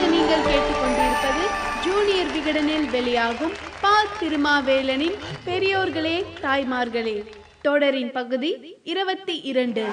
இப்போது 0.00 0.12
நீங்கள் 0.16 0.44
கேட்டுக்கொண்டிருப்பது 0.50 1.42
ஜூனியர் 1.84 2.30
விகடனில் 2.34 2.86
வெளியாகும் 2.90 3.52
பா 3.80 3.92
திருமாவேலனின் 4.20 5.16
பெரியோர்களே 5.46 6.14
தாய்மார்களே. 6.42 7.14
தொடரின் 7.62 8.12
பகுதி 8.12 8.50
இருபத்தி 8.84 9.34
இரண்டு. 9.50 9.84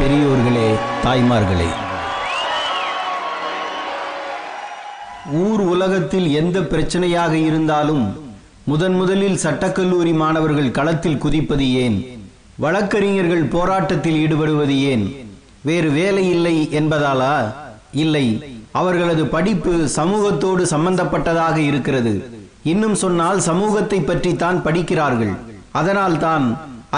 பெரியோர்களே 0.00 0.66
தாய்மார்களே. 1.04 1.70
ஊர் 5.44 5.60
உலகத்தில் 5.60 6.28
எந்த 6.32 6.60
பிரச்சனையாக 6.60 7.32
இருந்தாலும் 7.32 8.04
முதன் 8.64 8.92
முதலில் 8.92 9.40
சட்டக்கல்லூரி 9.44 10.14
மாணவர்கள் 10.14 10.70
களத்தில் 10.70 11.18
குதிப்பது 11.18 11.72
ஏன்? 11.84 11.98
வழக்கறிஞர்கள் 12.56 13.44
போராட்டத்தில் 13.56 14.20
ஈடுபடுவது 14.26 14.78
ஏன்? 14.92 15.28
வேறு 15.62 15.90
வேலை 15.90 16.30
இல்லை 16.30 16.68
என்பதாலா? 16.72 17.34
இல்லை. 18.04 18.26
அவர்களது 18.80 19.22
படிப்பு 19.34 19.72
சமூகத்தோடு 19.98 20.64
சம்பந்தப்பட்டதாக 20.74 21.56
இருக்கிறது. 21.70 22.14
இன்னும் 22.72 22.94
சொன்னால் 22.94 23.40
சமூகத்தை 23.40 24.00
பற்றி 24.00 24.32
தான் 24.36 24.58
படிக்கிறார்கள். 24.66 25.34
அதனால்தான் 25.80 26.46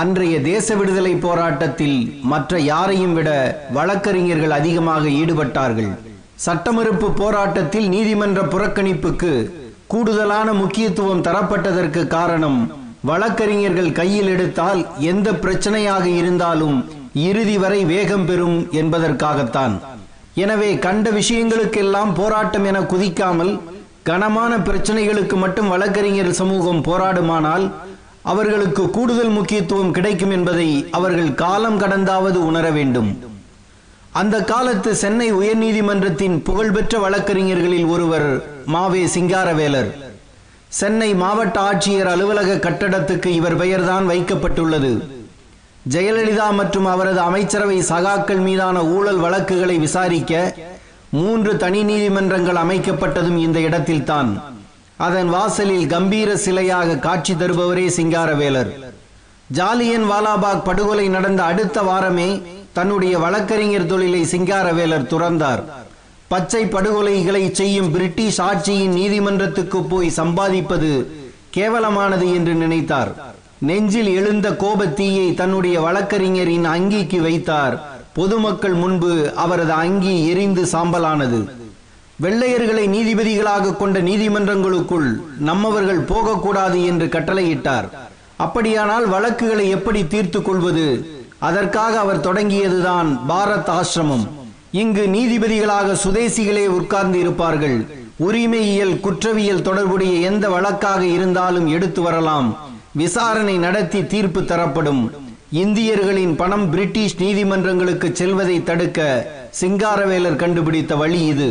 அன்றைய 0.00 0.34
தேச 0.40 0.74
விடுதலை 0.76 1.14
போராட்டத்தில் 1.24 1.98
மற்ற 2.32 2.60
யாரையும் 2.60 3.14
விட 3.14 3.30
வழக்கறிஞர்கள் 3.76 4.54
அதிகமாக 4.58 5.04
ஈடுபட்டார்கள். 5.22 5.90
சட்டமறுப்பு 6.46 7.08
போராட்டத்தில் 7.20 7.88
நீதிமன்ற 7.94 8.40
புறக்கணிப்புக்கு 8.54 9.32
கூடுதலான 9.86 10.48
முக்கியத்துவம் 10.52 11.24
தரப்பட்டதற்கு 11.26 12.02
காரணம் 12.16 12.60
வழக்கறிஞர்கள் 13.10 13.92
கையில் 13.92 14.30
எடுத்தால் 14.34 14.80
எந்த 15.12 15.28
பிரச்சனையாக 15.32 16.04
இருந்தாலும் 16.20 16.76
இறுதி 17.28 17.56
வரை 17.58 17.80
வேகம் 17.84 18.26
பெறும் 18.28 18.58
என்பதற்காகத்தான். 18.80 19.74
எனவே 20.34 20.78
கண்ட 20.78 21.10
விஷயங்களுக்கெல்லாம் 21.10 22.14
போராட்டம் 22.14 22.64
என 22.64 22.80
குதிக்காமல் 22.80 23.60
கனமான 24.02 24.56
பிரச்சனைகளுக்கு 24.56 25.36
மட்டும் 25.36 25.68
வழக்கறிஞர் 25.68 26.30
சமூகம் 26.30 26.82
போராடுமானால் 26.82 27.72
அவர்களுக்கு 28.22 28.90
கூடுதல் 28.90 29.28
முக்கியத்துவம் 29.28 29.90
கிடைக்கும் 29.90 30.30
என்பதை 30.30 30.88
அவர்கள் 30.90 31.34
காலம் 31.34 31.78
கடந்தாவது 31.78 32.46
உணர 32.46 32.70
வேண்டும். 32.70 33.30
அந்த 34.12 34.44
காலத்து 34.44 34.96
சென்னை 34.96 35.34
உயர்நீதிமன்றத்தின் 35.34 36.42
புகழ்பெற்ற 36.42 36.98
வழக்கறிஞர்களில் 36.98 37.86
ஒருவர் 37.86 38.44
மாவே 38.66 39.04
சிங்காரவேலர். 39.14 39.90
சென்னை 40.68 41.14
மாவட்ட 41.14 41.60
ஆட்சியர் 41.60 42.10
அலுவலக 42.14 42.54
கட்டடத்துக்கு 42.54 43.26
இவர் 43.26 43.56
பெயர்தான் 43.56 44.08
வைக்கப்பட்டுள்ளது. 44.10 45.21
ஜெயலலிதா 45.90 46.52
மற்றும் 46.52 46.84
அவரது 46.84 47.20
அமைச்சரவை 47.20 47.78
சகாக்கள் 47.78 48.40
மீதான 48.40 48.84
ஊழல் 48.84 49.16
வழக்குகளை 49.16 49.78
விசாரிக்க 49.78 50.54
மூன்று 51.10 51.56
தனி 51.56 51.82
நீதிமன்றங்கள் 51.82 52.54
அமைக்கப்பட்டதும் 52.54 53.36
இந்த 53.36 53.60
இடத்தில்தான். 53.60 54.42
அதன் 54.96 55.28
வாசலில் 55.28 55.86
கம்பீர 55.86 56.34
சிலையாக 56.34 56.98
காட்சி 56.98 57.34
தருபவரே 57.34 57.86
சிங்காரவேலர். 57.96 58.70
ஜாலியன் 59.46 60.10
வாலாபாக் 60.10 60.64
படுகொலை 60.64 61.08
நடந்த 61.08 61.42
அடுத்த 61.42 61.82
வாரமே 61.82 62.42
தன்னுடைய 62.72 63.18
வழக்கறிஞர் 63.18 63.86
தொழிலை 63.86 64.22
சிங்காரவேலர் 64.22 65.06
துறந்தார். 65.06 65.64
பச்சை 66.28 66.64
படுகொலைகளை 66.64 67.50
செய்யும் 67.50 67.92
பிரிட்டிஷ் 67.92 68.40
ஆட்சியின் 68.40 68.92
நீதிமன்றத்துக்கு 68.92 69.82
போய் 69.82 70.16
சம்பாதிப்பது 70.16 71.06
கேவலமானது 71.56 72.34
என்று 72.34 72.54
நினைத்தார். 72.54 73.31
நெஞ்சில் 73.62 74.06
எழுந்த 74.06 74.50
கோபத்தீயை 74.50 75.34
தன்னுடைய 75.34 75.80
வழக்கறிஞரின் 75.80 76.66
அங்கிக்கு 76.66 77.20
வைத்தார். 77.20 77.82
பொதுமக்கள் 78.12 78.72
முன்பு 78.72 79.32
அவரது 79.34 79.72
அங்கி 79.72 80.26
எரிந்து 80.26 80.62
சாம்பலானது. 80.62 81.48
வெள்ளையர்களை 82.22 82.86
நீதிபதிகளாக 82.86 83.76
கொண்ட 83.76 84.00
நீதிமன்றங்களுக்குள் 84.00 85.22
நம்மவர்கள் 85.38 85.98
போகக்கூடாது 85.98 86.84
என்று 86.84 87.06
கட்டளையிட்டார். 87.06 87.88
அப்படியானால் 88.36 89.06
வழக்குகளை 89.06 89.68
எப்படி 89.68 90.06
தீர்த்து 90.06 90.42
கொள்வது? 90.42 91.06
அதற்காக 91.38 91.98
அவர் 91.98 92.20
தொடங்கியதுதான் 92.20 93.20
பாரத் 93.28 93.80
ஆசிரமம். 93.80 94.28
இங்கு 94.70 95.06
நீதிபதிகளாக 95.06 95.96
சுதேசிகளே 96.04 96.66
உட்கார்ந்து 96.66 97.20
இருப்பார்கள். 97.20 97.86
உரிமையியல் 98.16 99.00
குற்றவியல் 99.00 99.62
தொடர்புடைய 99.62 100.30
எந்த 100.30 100.48
வழக்காக 100.50 101.04
இருந்தாலும் 101.04 101.66
எடுத்து 101.66 102.02
வரலாம். 102.02 102.70
விசாரணை 103.00 103.58
நடத்தி 103.58 104.06
தீர்ப்பு 104.06 104.44
தரப்படும். 104.44 105.02
இந்தியர்களின் 105.50 106.34
பணம் 106.36 106.70
பிரிட்டிஷ் 106.70 107.14
நீதிமன்றங்களுக்கு 107.18 108.08
செல்வதை 108.14 108.62
தடுக்க 108.62 109.00
சிங்காரவேலர் 109.60 110.36
கண்டுபிடித்த 110.36 110.96
வழி 110.96 111.20
இது. 111.24 111.48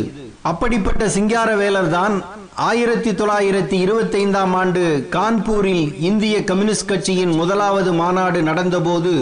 அப்படிப்பட்ட 0.50 1.08
சிங்காரவேலர் 1.08 1.88
தான் 1.88 2.14
ஆயிரத்தி 2.54 3.10
தொள்ளாயிரத்தி 3.10 3.76
இருபத்தி 3.84 4.16
ஐந்தாம் 4.18 4.54
ஆண்டு 4.54 4.82
கான்பூரில் 5.10 5.84
இந்திய 6.00 6.44
கம்யூனிஸ்ட் 6.44 6.88
கட்சியின் 6.88 7.34
முதலாவது 7.40 7.92
மாநாடு 7.92 8.42
நடந்தபோது 8.42 9.12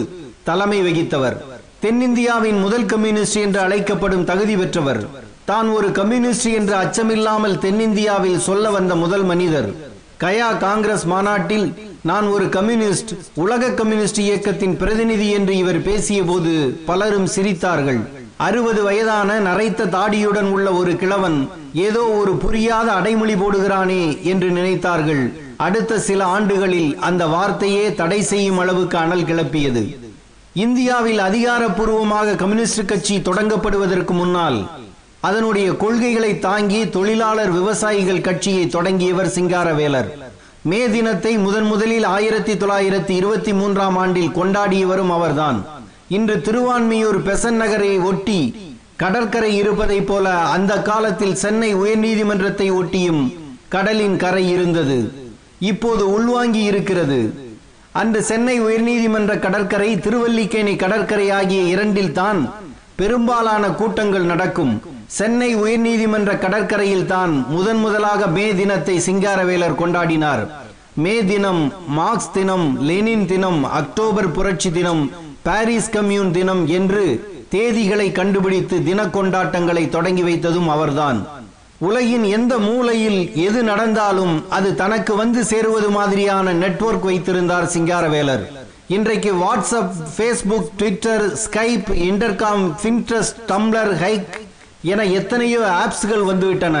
தலைமை 0.43 0.81
வகித்தவர். 0.81 1.37
தென்னிந்தியாவின் 1.83 2.59
முதல் 2.59 2.85
கம்யூனிஸ்ட் 2.85 3.35
என்று 3.35 3.59
அழைக்கப்படும் 3.59 4.23
தகுதி 4.23 4.55
பெற்றவர். 4.55 5.01
தான் 5.45 5.69
ஒரு 5.69 5.91
கம்யூனிஸ்ட் 5.91 6.49
என்று 6.59 6.75
அச்சமில்லாமல் 6.75 7.57
தென்னிந்தியாவில் 7.57 8.43
சொல்ல 8.49 8.69
வந்த 8.69 8.95
முதல் 8.95 9.23
மனிதர். 9.23 9.71
கயா 10.17 10.49
காங்கிரஸ் 10.65 11.05
மாநாட்டில் 11.05 11.67
நான் 12.09 12.27
ஒரு 12.27 12.45
கம்யூனிஸ்ட் 12.49 13.11
உலக 13.43 13.63
கம்யூனிஸ்ட் 13.79 14.19
இயக்கத்தின் 14.19 14.73
பிரதிநிதி 14.77 15.27
என்று 15.37 15.53
இவர் 15.57 15.77
பேசிய 15.87 16.19
போது 16.23 16.53
பலரும் 16.87 17.27
சிரித்தார்கள். 17.35 17.99
அறுபது 18.45 18.81
வயதான 18.83 19.31
நரைத்த 19.47 19.87
தாடியுடன் 19.95 20.49
உள்ள 20.55 20.67
ஒரு 20.79 20.93
கிழவன் 21.01 21.37
ஏதோ 21.87 22.03
ஒரு 22.21 22.33
புரியாத 22.43 22.87
அடைமொழி 22.91 23.35
போடுகிறானே 23.41 24.03
என்று 24.31 24.49
நினைத்தார்கள். 24.49 25.23
அடுத்த 25.67 25.99
சில 26.07 26.21
ஆண்டுகளில் 26.37 26.91
அந்த 27.09 27.25
வார்த்தையே 27.35 27.85
தடை 28.01 28.19
செய்யும் 28.31 28.57
அளவுக்கு 28.57 28.97
அனல் 29.03 29.27
கிளப்பியது. 29.31 29.83
இந்தியாவில் 30.65 31.21
அதிகாரப்பூர்வமாக 31.27 32.35
கம்யூனிஸ்ட் 32.41 32.85
கட்சி 32.85 33.17
தொடங்கப்படுவதற்கு 33.29 34.15
முன்னால் 34.21 34.59
அதனுடைய 35.29 35.69
கொள்கைகளை 35.85 36.33
தாங்கி 36.39 36.81
தொழிலாளர் 36.89 37.55
விவசாயிகள் 37.59 38.25
கட்சியை 38.29 38.65
தொடங்கியவர் 38.67 39.33
சிங்காரவேலர். 39.37 40.11
மே 40.69 40.87
தினத்தை 40.87 41.37
முதன் 41.37 41.63
முதலில் 41.63 42.03
ஆயிரத்தி 42.03 42.53
தொள்ளாயிரத்தி 42.53 43.09
இருபத்தி 43.09 43.53
மூன்றாம் 43.53 43.95
ஆண்டில் 43.95 44.35
கொண்டாடியவரும் 44.35 45.13
அவர்தான். 45.15 45.65
இன்று 46.07 46.35
திருவான்மியூர் 46.35 47.17
பெசன் 47.27 47.57
நகரை 47.61 47.99
ஒட்டி 47.99 48.55
கடற்கரை 48.95 49.55
இருப்பதைப் 49.55 50.07
போல 50.07 50.35
அந்த 50.37 50.81
காலத்தில் 50.81 51.35
சென்னை 51.35 51.75
உயர்நீதிமன்றத்தை 51.75 52.67
ஒட்டியும் 52.73 53.23
கடலின் 53.69 54.17
கரை 54.17 54.49
இருந்தது. 54.51 54.99
இப்போது 55.59 56.11
உள்வாங்கி 56.11 56.63
இருக்கிறது. 56.63 57.19
அன்று 57.91 58.23
சென்னை 58.23 58.61
உயர்நீதிமன்ற 58.61 59.39
கடற்கரை 59.39 59.99
திருவல்லிக்கேணி 59.99 60.75
கடற்கரை 60.75 61.29
ஆகிய 61.29 61.61
இரண்டில் 61.61 62.13
தான் 62.13 62.53
பெரும்பாலான 62.95 63.67
கூட்டங்கள் 63.69 64.23
நடக்கும். 64.23 64.81
சென்னை 65.15 65.47
உயர்நீதிமன்ற 65.61 66.31
கடற்கரையில் 66.43 67.07
தான் 67.13 67.33
முதன் 67.53 67.79
முதலாக 67.83 68.27
மே 68.35 68.45
தினத்தை 68.59 68.95
சிங்காரவேலர் 69.07 69.79
கொண்டாடினார். 69.81 70.43
மே 71.03 71.15
தினம் 71.31 71.61
மார்க்ஸ் 71.97 72.31
தினம் 72.37 72.65
லெனின் 72.89 73.25
தினம் 73.31 73.59
அக்டோபர் 73.79 74.29
புரட்சி 74.37 74.69
தினம் 74.77 75.03
பாரிஸ் 75.47 75.91
கம்யூன் 75.95 76.31
தினம் 76.37 76.63
என்று 76.77 77.03
தேதிகளை 77.55 78.07
கண்டுபிடித்து 78.19 78.77
தின 78.87 79.05
கொண்டாட்டங்களை 79.17 79.83
தொடங்கி 79.95 80.23
வைத்ததும் 80.29 80.69
அவர்தான். 80.75 81.19
உலகின் 81.89 82.25
எந்த 82.37 82.53
மூலையில் 82.67 83.21
எது 83.47 83.61
நடந்தாலும் 83.71 84.35
அது 84.57 84.71
தனக்கு 84.81 85.15
வந்து 85.21 85.43
சேருவது 85.51 85.89
மாதிரியான 85.97 86.53
நெட்வொர்க் 86.63 87.07
வைத்திருந்தார் 87.09 87.71
சிங்காரவேலர். 87.75 88.45
இன்றைக்கு 88.95 89.31
WhatsApp 89.43 89.93
Facebook 90.15 90.71
Twitter 90.79 91.25
Skype 91.43 91.91
intercom 92.09 92.63
Pinterest 92.83 93.37
Tumblr 93.51 93.93
Hike 94.03 94.33
என 94.91 95.05
எத்தனையோ 95.19 95.61
ஆப்ஸ்கள் 95.83 96.23
வந்துவிட்டன. 96.29 96.77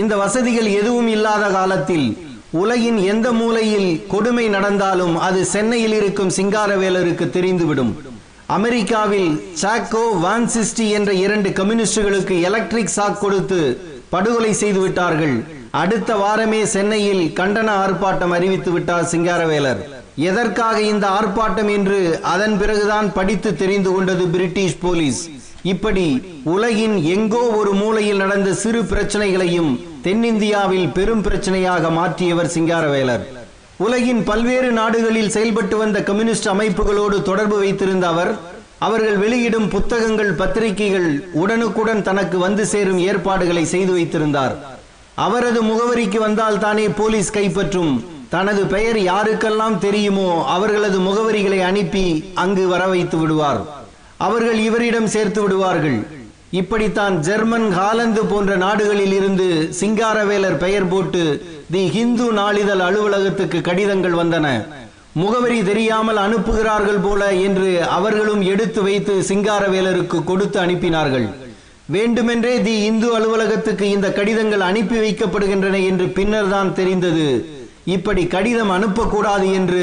இந்த 0.00 0.16
வசதிகள் 0.16 0.68
எதுவும் 0.80 1.08
இல்லாத 1.08 1.44
காலத்தில் 1.56 2.06
உலகின் 2.62 2.98
எந்த 3.12 3.28
மூலையில் 3.32 3.90
கொடுமை 4.12 4.48
நடந்தாலும் 4.48 5.14
அது 5.18 5.40
சென்னையில் 5.44 5.96
இருக்கும் 6.00 6.34
சிங்காரவேலருக்கு 6.36 7.26
தெரிந்துவிடும். 7.36 7.92
அமெரிக்காவில் 8.56 9.30
சாக்கோ 9.62 10.04
வான்சிஸ்டி 10.24 10.86
என்ற 10.98 11.10
இரண்டு 11.24 11.50
கம்யூனிஸ்டுகளுக்கு 11.58 12.36
எலக்ட்ரிக் 12.48 12.94
சாக் 12.96 13.20
கொடுத்து 13.20 13.60
படுகொலை 14.14 14.52
செய்து 14.62 14.80
விட்டார்கள் 14.80 15.36
அடுத்த 15.82 16.16
வாரமே 16.16 16.60
சென்னையில் 16.74 17.24
கண்டன 17.38 17.68
ஆர்ப்பாட்டம் 17.84 18.34
அறிவித்து 18.36 18.70
விட்டார் 18.72 19.10
சிங்காரவேலர். 19.12 19.80
எதற்காக 20.30 20.76
இந்த 20.92 21.06
ஆர்ப்பாட்டம் 21.18 21.70
என்று 21.76 22.20
அதன் 22.34 22.58
பிறகுதான் 22.58 23.08
படித்து 23.12 23.56
தெரிந்து 23.62 23.92
கொண்டது 23.92 24.26
பிரிட்டிஷ் 24.34 24.78
போலீஸ். 24.84 25.22
இப்படி 25.72 26.06
உலகின் 26.54 26.96
எங்கோ 27.12 27.42
ஒரு 27.58 27.70
மூலையில் 27.72 28.20
நடந்த 28.22 28.54
சிறு 28.62 28.80
பிரச்சனைகளையும் 28.84 29.70
தென்னிந்தியாவில் 30.06 30.88
பெரும் 30.96 31.22
பிரச்சனையாக 31.26 31.90
மாற்றியவர் 31.98 32.50
சிங்காரவேலர். 32.54 33.22
உலகின் 33.76 34.20
பல்வேறு 34.24 34.70
நாடுகளில் 34.78 35.30
செயல்பட்டு 35.36 35.76
வந்த 35.76 36.02
கம்யூனிஸ்ட் 36.08 36.48
அமைப்புகளோடு 36.48 37.16
தொடர்பு 37.22 37.56
வைத்திருந்த 37.58 38.06
அவர் 38.08 38.32
அவர்கள் 38.78 39.16
வெளியிடும் 39.16 39.68
புத்தகங்கள் 39.68 40.32
பத்திரிகைகள் 40.40 41.08
உடனுக்குடன் 41.42 42.02
தனக்கு 42.02 42.38
வந்து 42.38 42.66
சேரும் 42.66 42.98
ஏற்பாடுகளை 42.98 43.64
செய்து 43.64 43.92
வைத்திருந்தார். 43.92 44.56
அவரது 45.26 45.62
முகவரிக்கு 45.62 46.20
வந்தால் 46.26 46.58
தானே 46.58 46.88
போலீஸ் 47.00 47.34
கைப்பற்றும் 47.36 47.94
தனது 48.34 48.64
பெயர் 48.74 49.00
யாருக்கெல்லாம் 49.12 49.78
தெரியுமோ 49.78 50.28
அவர்களது 50.56 51.00
முகவரிகளை 51.00 51.62
அனுப்பி 51.70 52.06
அங்கு 52.34 52.66
வர 52.68 52.84
வைத்து 52.86 53.18
விடுவார். 53.18 53.62
அவர்கள் 54.26 54.60
இவரிடம் 54.68 55.08
சேர்த்து 55.14 55.40
விடுவார்கள். 55.42 55.98
இப்படித்தான் 56.60 57.14
ஜெர்மன் 57.26 57.68
ஹாலந்து 57.76 58.22
போன்ற 58.32 58.52
நாடுகளில் 58.56 59.14
இருந்து 59.18 59.46
சிங்காரவேலர் 59.80 60.58
பெயர் 60.64 60.88
போட்டு 60.92 61.22
தி 61.72 61.82
ஹிந்து 61.96 62.26
நாளிதழ் 62.32 62.82
அலுவலகத்துக்கு 62.88 63.60
கடிதங்கள் 63.68 64.18
வந்தன. 64.20 64.46
முகவரி 65.22 65.58
தெரியாமல் 65.70 66.20
அனுப்புகிறார்கள் 66.26 67.02
போல 67.06 67.32
என்று 67.46 67.70
அவர்களும் 67.96 68.42
எடுத்து 68.52 68.82
வைத்து 68.82 69.16
சிங்காரவேலருக்கு 69.30 70.20
கொடுத்து 70.30 70.58
அனுப்பினார்கள். 70.64 71.26
வேண்டுமென்றே 71.94 72.54
தி 72.66 72.74
இந்து 72.84 73.08
அலுவலகத்துக்கு 73.16 73.86
இந்த 73.96 74.08
கடிதங்கள் 74.18 74.64
அனுப்பி 74.70 74.96
வைக்கப்படுகின்றன 75.04 75.80
என்று 75.90 76.06
பின்னர் 76.18 76.52
தான் 76.54 76.70
தெரிந்தது. 76.74 77.28
இப்படி 77.96 78.22
கடிதம் 78.34 78.70
அனுப்பக்கூடாது 78.76 79.48
என்று 79.52 79.82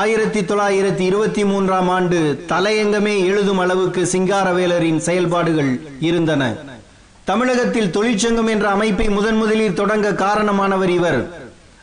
ஆயிரத்தி 0.00 0.40
தொள்ளாயிரத்தி 0.40 1.00
இருபத்தி 1.00 1.44
மூன்றாம் 1.44 1.88
ஆண்டு 1.88 2.44
தலையங்கமே 2.48 3.24
எழுதும் 3.24 3.58
அளவுக்கு 3.58 4.04
சிங்காரவேலரின் 4.04 4.96
செயல்பாடுகள் 4.96 5.80
இருந்தன. 6.00 6.54
தமிழகத்தில் 7.24 7.90
தொழிற்சங்கம் 7.90 8.46
என்ற 8.46 8.68
அமைப்பை 8.68 9.08
முதன் 9.08 9.36
முதலில் 9.36 9.74
தொடங்க 9.74 10.12
காரணமானவர் 10.12 10.88
இவர். 10.88 11.28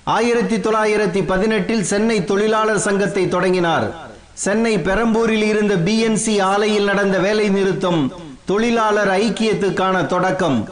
ஆயிரத்தி 0.03 0.55
தொள்ளாயிரத்தி 0.55 1.25
பதினெட்டில் 1.25 1.83
சென்னை 1.83 2.23
தொழிலாளர் 2.23 2.79
சங்கத்தை 2.79 3.27
தொடங்கினார். 3.27 4.09
சென்னை 4.33 4.79
பெரம்பூரில் 4.79 5.43
இருந்த 5.43 5.75
பிஎன்சி 5.75 6.41
ஆலையில் 6.41 6.83
நடந்த 6.83 7.19
வேலை 7.19 7.49
நிறுத்தம் 7.49 8.11
தொழிலாளர் 8.45 9.21
ஐக்கியத்துக்கான 9.21 10.05
தொடக்கம். 10.05 10.69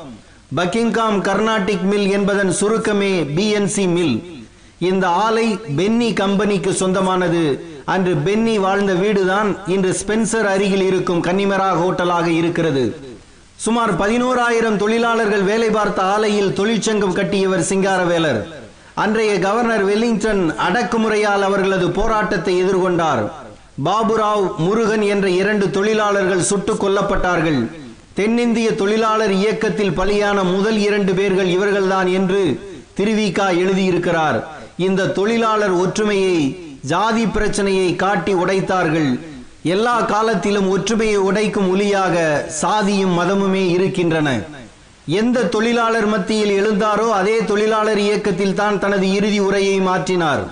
பக்கிங்காம் 0.55 1.21
கர்நாடிக் 1.21 1.81
மில் 1.81 2.09
என்பதன் 2.09 2.51
சுருக்கமே 2.51 3.23
பிஎன்சி 3.23 3.87
மில். 3.87 4.36
இந்த 4.79 5.07
ஆலை 5.07 5.59
பென்னி 5.75 6.13
கம்பெனிக்கு 6.13 6.73
சொந்தமானது. 6.73 7.65
அன்று 7.85 8.15
பென்னி 8.15 8.57
வாழ்ந்த 8.57 8.93
வீடுதான் 8.93 9.57
இன்று 9.67 9.97
ஸ்பென்சர் 9.99 10.43
அருகில் 10.43 10.81
இருக்கும் 10.81 11.23
கன்னிமரா 11.23 11.69
ஹோட்டலாக 11.73 12.25
இருக்கிறது. 12.25 12.95
சுமார் 13.55 13.97
பதினோராயிரம் 13.99 14.75
தொழிலாளர்கள் 14.75 15.41
வேலை 15.41 15.69
பார்த்த 15.69 16.01
ஆலையில் 16.01 16.53
தொழிற்சங்கம் 16.53 17.13
கட்டியவர் 17.13 17.65
சிங்காரவேலர். 17.69 18.41
அன்றைய 18.93 19.39
கவர்னர் 19.39 19.85
வெல்லிங்டன் 19.85 20.51
அடக்குமுறையால் 20.51 21.41
அவர்களது 21.41 21.91
போராட்டத்தை 21.91 22.63
எதிர்கொண்டார். 22.63 23.31
பாபுராவ் 23.85 24.55
முருகன் 24.57 25.01
என்ற 25.01 25.29
இரண்டு 25.29 25.69
தொழிலாளர்கள் 25.69 26.41
சுட்டுக் 26.41 26.83
கொல்லப்பட்டார்கள். 26.83 27.67
தென்னிந்திய 28.13 28.75
தொழிலாளர் 28.75 29.31
இயக்கத்தில் 29.31 29.97
பலியான 29.97 30.55
முதல் 30.55 30.77
இரண்டு 30.77 31.13
பேர்கள் 31.13 31.47
இவர்கள்தான் 31.47 32.11
என்று 32.13 32.59
திருவிகா 32.97 33.49
எழுதியிருக்கிறார். 33.49 34.43
இந்த 34.85 35.07
தொழிலாளர் 35.17 35.73
ஒற்றுமையை 35.83 36.37
ஜாதி 36.91 37.25
பிரச்சனையை 37.35 37.95
காட்டி 37.95 38.33
உடைத்தார்கள். 38.33 39.09
எல்லா 39.75 39.95
காலத்திலும் 40.11 40.67
ஒற்றுமையை 40.69 41.17
உடைக்கும் 41.29 41.69
ஒலியாக 41.73 42.15
சாதியும் 42.61 43.15
மதமுமே 43.19 43.63
இருக்கின்றன. 43.69 44.29
எந்த 45.05 45.47
தொழிலாளர் 45.55 46.07
மத்தியில் 46.13 46.53
எழுந்தாரோ 46.59 47.07
அதே 47.19 47.37
தொழிலாளர் 47.51 47.97
இயக்கத்தில் 47.97 48.53
தான் 48.53 48.79
தனது 48.79 49.07
இறுதி 49.17 49.39
உரையை 49.39 49.77
மாற்றினார். 49.89 50.43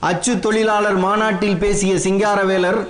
அச்சு 0.00 0.32
தொழிலாளர் 0.38 0.98
மாநாட்டில் 1.06 1.60
பேசிய 1.62 1.94
சிங்காரவேலர் 2.06 2.80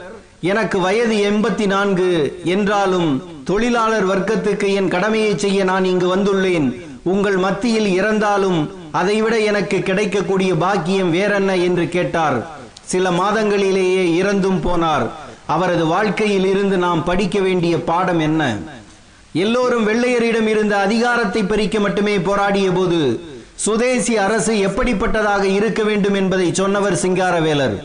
எனக்கு 0.52 0.78
வயது 0.80 1.16
எண்பத்தி 1.30 1.66
நான்கு 1.66 2.08
என்றாலும் 2.54 3.10
தொழிலாளர் 3.44 4.06
வர்க்கத்துக்கு 4.12 4.68
என் 4.78 4.88
கடமையை 4.88 5.32
செய்ய 5.38 5.64
நான் 5.64 5.84
இங்கு 5.84 6.16
வந்துள்ளேன். 6.16 6.68
உங்கள் 7.12 7.36
மத்தியில் 7.36 7.88
இறந்தாலும் 8.00 8.60
அதைவிட 8.90 9.34
எனக்கு 9.50 9.78
கிடைக்கக்கூடிய 9.78 10.54
பாக்கியம் 10.54 11.10
வேறென்ன 11.10 11.56
என்று 11.56 11.88
கேட்டார். 11.88 12.38
சில 12.92 13.10
மாதங்களிலேயே 13.10 14.04
இறந்தும் 14.20 14.60
போனார். 14.64 15.06
அவரது 15.46 15.86
வாழ்க்கையில் 15.86 16.46
இருந்து 16.46 16.76
நாம் 16.76 17.04
படிக்க 17.04 17.38
வேண்டிய 17.40 17.74
பாடம் 17.82 18.18
என்ன? 18.18 18.42
எல்லோரும் 19.32 19.86
வெள்ளையரிடம் 19.88 20.46
இருந்த 20.46 20.74
அதிகாரத்தை 20.76 21.42
பறிக்க 21.44 21.80
மட்டுமே 21.80 22.18
போராடிய 22.18 22.70
போது 22.70 23.00
சுதேசி 23.54 24.16
அரசு 24.16 24.52
எப்படிப்பட்டதாக 24.68 25.42
இருக்க 25.42 25.82
வேண்டும் 25.82 26.14
என்பதை 26.14 26.54
சொன்னவர் 26.54 27.00
சிங்காரவேலர். 27.02 27.76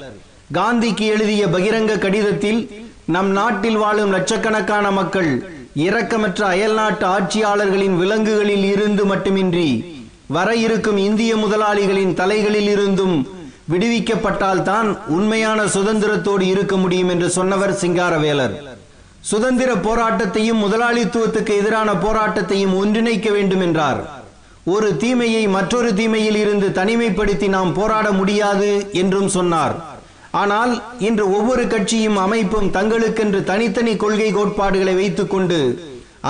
காந்திக்கு 0.54 1.06
எழுதிய 1.15 1.45
பகிரங்க 1.45 2.00
கடிதத்தில் 2.00 2.62
நம் 3.06 3.31
நாட்டில் 3.31 3.77
வாழும் 3.77 4.12
லட்சக்கணக்கான 4.12 4.92
மக்கள் 4.92 5.31
இரக்கமற்ற 5.75 6.45
அயல்நாட்டு 6.45 7.06
ஆட்சியாளர்களின் 7.06 7.98
விலங்குகளில் 7.98 8.63
இருந்து 8.63 9.06
மட்டுமின்றி 9.06 9.98
வர 10.27 10.56
இருக்கும் 10.56 10.98
இந்திய 10.98 11.36
முதலாளிகளின் 11.36 12.13
தலைகளில் 12.13 12.68
இருந்தும் 12.68 13.27
விடுவிக்கப்பட்டால் 13.71 14.62
தான் 14.62 14.98
உண்மையான 15.07 15.63
சுதந்திரத்தோடு 15.63 16.42
இருக்க 16.42 16.77
முடியும் 16.77 17.10
என்று 17.10 17.30
சொன்னவர் 17.30 17.74
சிங்காரவேலர். 17.74 18.77
சுதந்திர 19.21 19.74
போராட்டத்தையும் 19.74 20.63
முதலாளித்துவத்துக்கு 20.66 21.57
எதிரான 21.57 21.94
போராட்டத்தையும் 21.94 22.75
ஒன்றிணைக்க 22.83 23.31
வேண்டும் 23.31 23.62
என்றார். 23.62 24.24
ஒரு 24.63 24.98
தீமையை 24.98 25.48
மற்றொரு 25.48 25.94
தீமையில் 25.94 26.36
இருந்து 26.36 26.68
தனிமைப்படுத்தி 26.68 27.48
நாம் 27.48 27.74
போராட 27.74 28.12
முடியாது 28.12 28.89
என்றும் 28.92 29.27
சொன்னார். 29.27 29.99
ஆனால் 30.31 30.74
இன்று 31.00 31.26
ஒவ்வொரு 31.38 31.68
கட்சியும் 31.68 32.18
அமைப்பும் 32.18 32.68
தங்களுக்கென்று 32.78 33.40
தனித்தனி 33.44 33.96
கொள்கை 33.96 34.31
கோட்பாடுகளை 34.31 34.96
வைத்துக்கொண்டு 34.96 35.60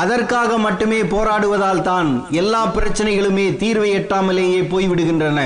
அதற்காக 0.02 0.58
மட்டுமே 0.58 1.00
போராடுவதால் 1.14 1.82
தான் 1.82 2.10
எல்லா 2.32 2.62
பிரச்சனைகளுமே 2.76 3.46
தீர்வை 3.62 3.90
எட்டாமலேயே 4.00 4.62
போய்விடுகின்றன. 4.72 5.40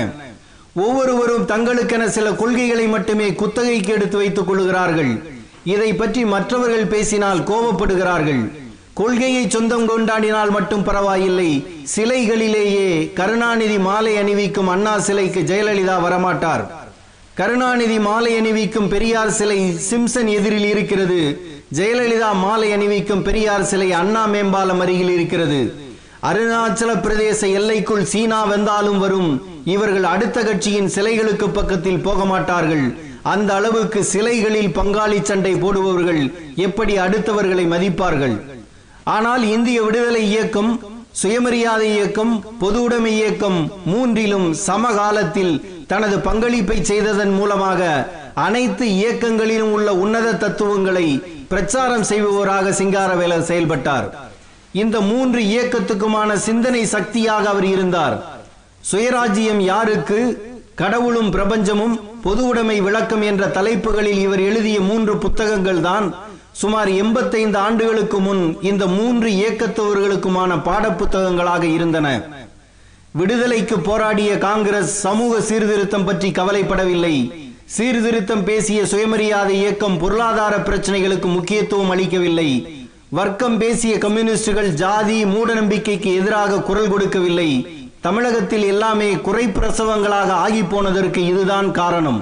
ஒவ்வொருவரும் 0.84 1.46
தங்களுக்கென 1.52 2.04
சில 2.16 2.32
கொள்கைகளை 2.32 2.86
மட்டுமே 2.86 3.28
குத்தகைக்கு 3.40 3.92
எடுத்து 3.96 4.16
வைத்துக் 4.16 4.48
கொள்கிறார்கள். 4.48 5.12
இதை 5.74 5.90
பற்றி 5.94 6.24
மற்றவர்கள் 6.24 6.92
பேசினால் 6.94 7.40
கோபப்படுகிறார்கள். 7.50 8.42
கொள்கையை 8.94 9.44
சொந்தம் 9.48 9.86
கொண்டாடினால் 9.90 10.50
மட்டும் 10.50 10.84
பரவாயில்லை. 10.84 11.50
சிலைகளிலேயே 11.94 13.12
கருணாநிதி 13.14 13.78
மாலை 13.78 14.16
அணிவிக்கும் 14.16 14.72
அண்ணா 14.74 14.98
சிலைக்கு 14.98 15.40
ஜெயலலிதா 15.40 15.96
வரமாட்டார். 16.06 16.64
கருணாநிதி 17.38 17.96
மாலை 17.98 18.32
அணிவிக்கும் 18.40 18.88
பெரியார் 18.92 19.32
சிலை 19.38 19.56
சிம்சன் 19.86 20.28
எதிரில் 20.34 20.66
இருக்கிறது. 20.72 21.18
ஜெயலலிதா 21.76 22.28
மாலை 22.42 22.68
அணிவிக்கும் 22.72 23.24
பெரியார் 23.28 23.64
சிலை 23.70 23.88
அண்ணா 24.00 24.22
மேம்பாலம் 24.26 24.82
அருகில் 24.84 25.12
இருக்கிறது. 25.14 25.58
அருணாச்சல 26.28 26.92
பிரதேச 27.06 27.40
எல்லைக்குள் 27.58 28.04
சீனா 28.12 28.40
வந்தாலும் 28.44 28.98
வரும். 28.98 29.30
இவர்கள் 29.74 30.06
அடுத்த 30.12 30.38
கட்சியின் 30.42 30.92
சிலைகளுக்கு 30.96 31.48
பக்கத்தில் 31.58 32.04
போக 32.06 32.24
மாட்டார்கள். 32.24 32.86
அந்த 33.34 33.50
அளவுக்கு 33.54 34.00
சிலைகளில் 34.12 34.74
பங்காளி 34.78 35.20
சண்டை 35.22 35.54
போடுபவர்கள் 35.54 36.22
எப்படி 36.66 36.96
அடுத்தவர்களை 37.06 37.66
மதிப்பார்கள்? 37.74 38.36
ஆனால் 39.16 39.42
இந்திய 39.54 39.78
விடுதலை 39.82 40.24
இயக்கம் 40.30 40.72
சுயமரியாதை 41.20 41.88
இயக்கம் 41.94 42.32
பொது 42.58 42.82
உடைமை 42.82 43.12
இயக்கம் 43.16 43.58
மூன்றிலும் 43.86 44.46
சமகாலத்தில் 44.68 45.52
தனது 45.86 46.16
பங்களிப்பை 46.20 46.84
செய்ததன் 46.84 47.30
மூலமாக 47.30 47.80
அனைத்து 48.34 48.84
இயக்கங்களிலும் 48.86 49.72
உள்ள 49.72 49.94
உன்னத 49.94 50.32
தத்துவங்களை 50.32 51.06
பிரச்சாரம் 51.48 52.02
செய்பவராக 52.02 52.72
சிங்காரவேலர் 52.72 53.48
செயல்பட்டார். 53.50 54.06
இந்த 54.72 55.00
மூன்று 55.00 55.40
இயக்கத்துக்குமான 55.42 56.32
சிந்தனை 56.48 56.82
சக்தியாக 56.86 57.48
அவர் 57.48 57.64
இருந்தார். 57.64 58.16
சுயராஜ்யம் 58.92 59.62
யாருக்கு? 59.72 60.20
கடவுளும் 60.74 61.30
பிரபஞ்சமும் 61.32 61.96
பொது 62.22 62.46
உடைமை 62.46 62.80
விளக்கம் 62.80 63.22
என்ற 63.22 63.44
தலைப்புகளில் 63.48 64.20
இவர் 64.26 64.40
எழுதிய 64.40 64.80
மூன்று 64.80 65.16
புத்தகங்கள் 65.18 65.80
தான் 65.80 66.06
சுமார் 66.60 66.90
எண்பத்தைந்து 67.02 67.58
ஆண்டுகளுக்கு 67.58 68.18
முன் 68.18 68.42
இந்த 68.70 68.86
மூன்று 68.86 69.28
இயக்கத்தவர்களுக்குமான 69.30 70.50
பாடப்புத்தகங்களாக 70.68 71.62
இருந்தன. 71.62 72.08
விடுதலைக்கு 73.12 73.78
போராடிய 73.78 74.38
காங்கிரஸ் 74.38 74.92
சமூக 75.00 75.40
சீர்திருத்தம் 75.40 76.04
பற்றி 76.04 76.30
கவலைப்படவில்லை. 76.30 77.16
சீர்திருத்தம் 77.64 78.44
பேசிய 78.44 78.86
சுயமரியாதை 78.86 79.56
இயக்கம் 79.56 79.98
பொருளாதார 79.98 80.56
பிரச்சனைகளுக்கு 80.56 81.28
முக்கியத்துவம் 81.36 81.90
அளிக்கவில்லை. 81.90 82.48
வர்க்கம் 83.08 83.58
பேசிய 83.58 83.98
கம்யூனிஸ்டுகள் 83.98 84.70
ஜாதி 84.74 85.24
மூடநம்பிக்கைக்கு 85.24 86.12
எதிராக 86.20 86.60
குரல் 86.60 86.88
கொடுக்கவில்லை. 86.88 87.50
தமிழகத்தில் 88.00 88.64
எல்லாமே 88.72 89.10
குறை 89.26 89.44
பிரசவங்களாக 89.46 90.30
ஆகி 90.46 90.62
போனதற்கு 90.62 91.26
இதுதான் 91.26 91.70
காரணம். 91.70 92.18